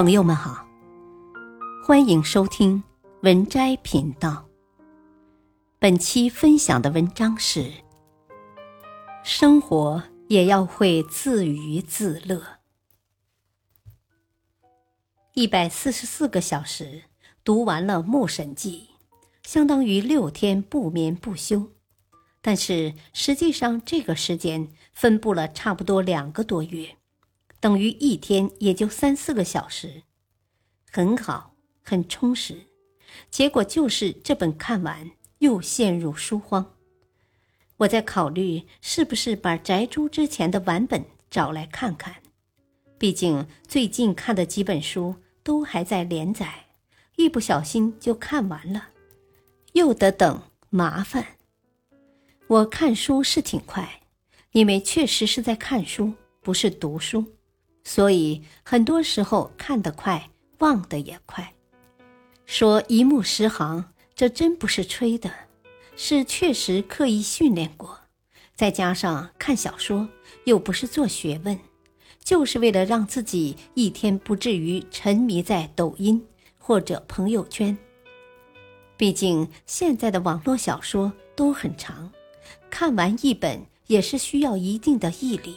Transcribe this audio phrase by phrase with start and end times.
[0.00, 0.66] 朋友们好，
[1.84, 2.82] 欢迎收听
[3.20, 4.48] 文摘频道。
[5.78, 7.70] 本期分享的文章是：
[9.22, 12.42] 生活也要会自娱自乐。
[15.34, 17.02] 一百四十四个小时
[17.44, 18.88] 读完了《牧神记》，
[19.46, 21.72] 相当于六天不眠不休。
[22.40, 26.96] 但是实际上，这个时间分布了差不多两个多月。
[27.60, 30.02] 等于一天也就三四个小时，
[30.90, 32.56] 很好，很充实。
[33.30, 36.74] 结果就是这本看完又陷入书荒。
[37.78, 42.16] 我在考虑是不是把宅珠之前的完本找来看看，
[42.98, 46.66] 毕竟最近看的几本书都还在连载，
[47.16, 48.88] 一不小心就看完了，
[49.72, 51.26] 又得等麻烦。
[52.46, 54.02] 我看书是挺快，
[54.52, 57.24] 因为确实是在看书，不是读书。
[57.84, 61.54] 所以很多时候看得快，忘得也快。
[62.46, 65.30] 说一目十行，这真不是吹的，
[65.96, 67.98] 是确实刻意训练过。
[68.54, 70.08] 再加上看小说
[70.44, 71.58] 又不是做学问，
[72.22, 76.26] 就是为了让自己一天不至于沉迷在抖音
[76.58, 77.76] 或者朋友圈。
[78.96, 82.12] 毕竟现在的网络小说都很长，
[82.68, 85.56] 看完一本也是需要一定的毅力。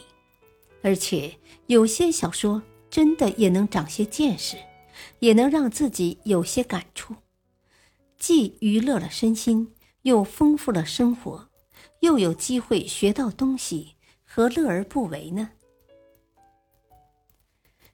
[0.84, 4.58] 而且有些小说真的也能长些见识，
[5.18, 7.16] 也能让自己有些感触，
[8.18, 11.48] 既娱乐了身心，又丰富了生活，
[12.00, 13.94] 又有机会学到东西，
[14.26, 15.52] 何乐而不为呢？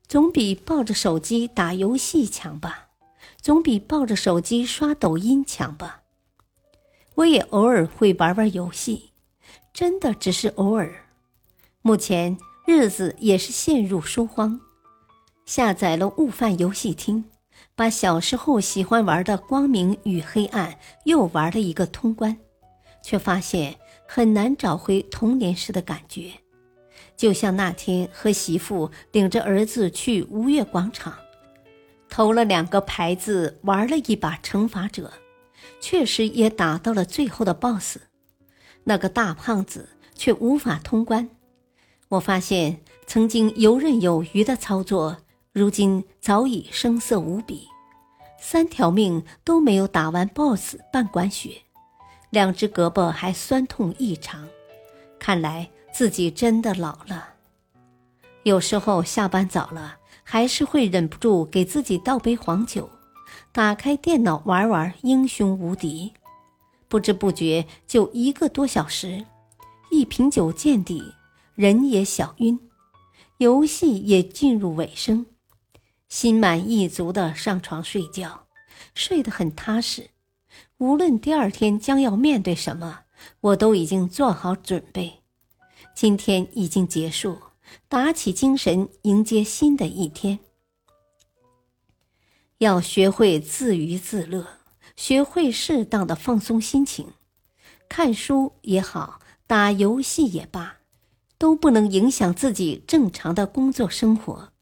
[0.08, 2.88] 总比抱着手机打游戏强吧，
[3.40, 6.02] 总比抱着手机刷抖音强吧。
[7.14, 9.12] 我也偶尔会玩玩游戏，
[9.72, 10.92] 真的只是偶尔。
[11.82, 12.36] 目前。
[12.66, 14.60] 日子也是陷入书荒，
[15.44, 17.24] 下载了悟饭游戏厅，
[17.74, 20.72] 把小时候喜欢玩的《光明与黑暗》
[21.04, 22.36] 又玩了一个通关，
[23.02, 23.76] 却发现
[24.06, 26.30] 很难找回童年时的感觉。
[27.16, 31.14] 就像那天和媳妇领着儿子去吴越广场，
[32.08, 35.12] 投了两个牌子，玩了一把惩罚者，
[35.80, 37.98] 确实也打到了最后的 BOSS，
[38.84, 41.28] 那个大胖子却无法通关。
[42.10, 45.16] 我发现曾经游刃有余的操作，
[45.52, 47.68] 如今早已生涩无比。
[48.40, 51.62] 三条命都没有打完 BOSS 半管血，
[52.30, 54.48] 两只胳膊还酸痛异常。
[55.20, 57.28] 看来自己真的老了。
[58.42, 62.90] 有时候下班早了，还是会忍不住给自己倒杯黄酒，
[63.52, 66.12] 打开电脑玩玩英雄无敌。
[66.88, 69.24] 不知不觉就一个多小时，
[69.92, 71.14] 一瓶酒见底。
[71.60, 72.58] 人也小晕，
[73.36, 75.26] 游戏也进入尾声，
[76.08, 78.46] 心满意足的上床睡觉，
[78.94, 80.08] 睡得很踏实。
[80.78, 83.00] 无论第二天将要面对什么，
[83.42, 85.20] 我都已经做好准备。
[85.94, 87.38] 今天已经结束，
[87.90, 90.38] 打起精神迎接新的一天。
[92.56, 94.46] 要学会自娱自乐，
[94.96, 97.08] 学会适当的放松心情，
[97.86, 100.79] 看书也好，打游戏也罢。
[101.40, 104.52] 都不能影响自己正常的工作生活。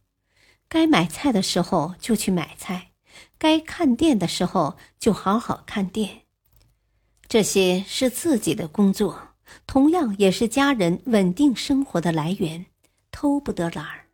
[0.69, 2.93] 该买菜的时候就去买菜，
[3.37, 6.21] 该看店的时候就好好看店。
[7.27, 9.31] 这些是自己的工作，
[9.67, 12.67] 同样也是家人稳定生活的来源，
[13.11, 14.07] 偷不得懒儿。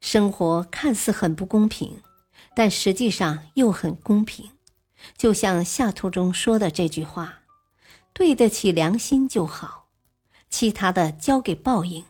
[0.00, 2.00] 生活看似很不公平，
[2.54, 4.48] 但实际上又很公平。
[5.16, 7.40] 就像下图中说的这句话
[8.14, 9.77] ：“对得起良心就好。”
[10.50, 12.04] 其他的交给报应，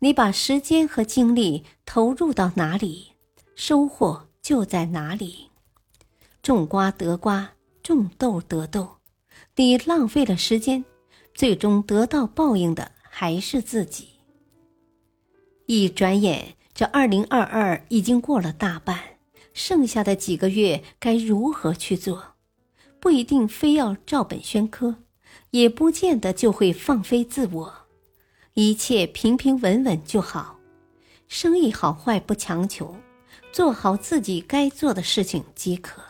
[0.00, 3.12] 你把时间和精力投入到哪里，
[3.54, 5.50] 收获就在哪里。
[6.42, 8.96] 种瓜得瓜，种豆得豆。
[9.56, 10.84] 你浪费了时间，
[11.32, 14.08] 最终得到报应的还是自己。
[15.66, 18.98] 一转眼，这二零二二已经过了大半，
[19.52, 22.34] 剩下的几个月该如何去做？
[23.00, 25.03] 不一定非要照本宣科。
[25.54, 27.72] 也不见得就会放飞自我，
[28.54, 30.58] 一切平平稳稳就好。
[31.28, 32.96] 生意好坏不强求，
[33.52, 36.02] 做好自己该做的事情即可。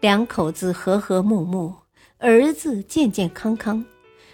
[0.00, 1.74] 两口子和和睦睦，
[2.16, 3.84] 儿子健健康康，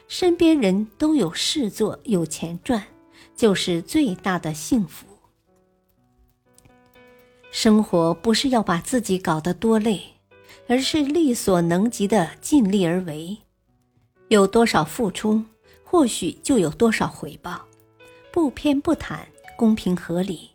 [0.06, 2.80] 身边人都有事做有钱赚，
[3.34, 5.08] 就是最大的幸福。
[7.50, 10.00] 生活不是要把自己搞得多累，
[10.68, 13.38] 而是力所能及的尽力而为。
[14.28, 15.42] 有多少付出，
[15.82, 17.66] 或许就有多少回报，
[18.30, 19.20] 不偏不袒，
[19.56, 20.50] 公平合理。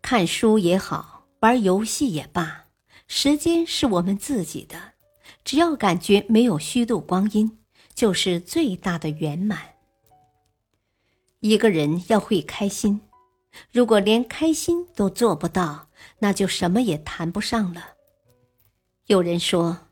[0.00, 2.66] 看书也好，玩游戏也罢，
[3.08, 4.92] 时间是我们自己的，
[5.44, 7.58] 只要感觉没有虚度光阴，
[7.92, 9.74] 就是最大的圆满。
[11.40, 13.00] 一个人要会开心，
[13.72, 15.88] 如果连开心都做不到，
[16.20, 17.94] 那就什么也谈不上了。
[19.06, 19.88] 有人说，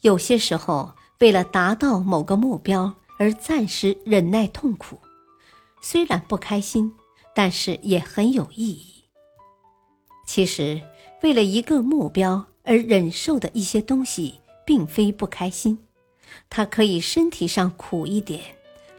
[0.00, 4.98] 有些时候为了达到某个目标而暂时忍耐痛苦，
[5.82, 6.92] 虽然不开心，
[7.34, 9.04] 但是也很有意义。
[10.26, 10.80] 其实，
[11.22, 15.78] 为了一个目标而忍受的一些东西，并非不开心，
[16.48, 18.40] 它可以身体上苦一点，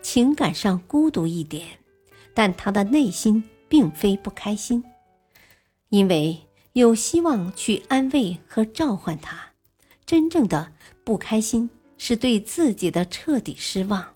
[0.02, 1.66] 情感上孤独一点。
[2.34, 4.84] 但他的内心并非不开心，
[5.90, 9.50] 因为有希望去安慰和召唤他。
[10.06, 10.72] 真正的
[11.04, 11.70] 不开心
[12.00, 14.16] 是对自己的彻底失望、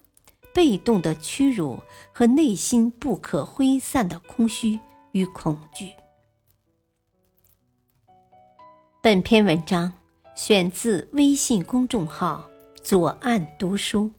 [0.54, 1.78] 被动的屈辱
[2.12, 4.80] 和内心不可挥散的空虚
[5.12, 5.92] 与恐惧。
[9.02, 9.92] 本篇文章
[10.34, 12.50] 选自微信公众号
[12.82, 14.10] “左岸读书”。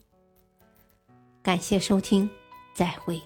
[1.43, 2.29] 感谢收听，
[2.75, 3.21] 再会。